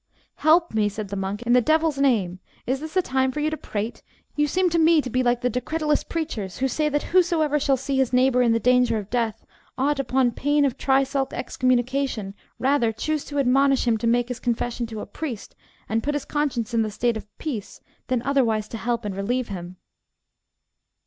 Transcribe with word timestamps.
Help 0.37 0.73
me, 0.73 0.89
said 0.89 1.09
the 1.09 1.15
monk, 1.15 1.43
in 1.43 1.53
the 1.53 1.61
devil's 1.61 1.99
name; 1.99 2.39
is 2.65 2.79
this 2.79 2.97
a 2.97 3.03
time 3.03 3.31
for 3.31 3.39
you 3.39 3.51
to 3.51 3.55
prate? 3.55 4.01
You 4.35 4.47
seem 4.47 4.67
to 4.71 4.79
me 4.79 4.99
to 4.99 5.11
be 5.11 5.21
like 5.21 5.41
the 5.41 5.47
decretalist 5.51 6.09
preachers, 6.09 6.57
who 6.57 6.67
say 6.67 6.89
that 6.89 7.03
whosoever 7.13 7.59
shall 7.59 7.77
see 7.77 7.97
his 7.97 8.11
neighbour 8.11 8.41
in 8.41 8.51
the 8.51 8.59
danger 8.59 8.97
of 8.97 9.11
death, 9.11 9.45
ought, 9.77 9.99
upon 9.99 10.31
pain 10.31 10.65
of 10.65 10.75
trisulk 10.75 11.33
excommunication, 11.33 12.33
rather 12.57 12.91
choose 12.91 13.23
to 13.25 13.37
admonish 13.37 13.87
him 13.87 13.99
to 13.99 14.07
make 14.07 14.29
his 14.29 14.39
confession 14.39 14.87
to 14.87 15.01
a 15.01 15.05
priest, 15.05 15.55
and 15.87 16.01
put 16.01 16.15
his 16.15 16.25
conscience 16.25 16.73
in 16.73 16.81
the 16.81 16.89
state 16.89 17.15
of 17.15 17.27
peace, 17.37 17.79
than 18.07 18.23
otherwise 18.23 18.67
to 18.69 18.77
help 18.77 19.05
and 19.05 19.15
relieve 19.15 19.49
him. 19.49 19.75